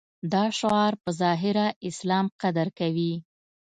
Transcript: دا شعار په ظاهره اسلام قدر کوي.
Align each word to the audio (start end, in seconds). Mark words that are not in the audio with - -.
دا 0.33 0.43
شعار 0.59 0.93
په 1.03 1.09
ظاهره 1.21 1.67
اسلام 1.89 2.25
قدر 2.41 2.67
کوي. 2.79 3.13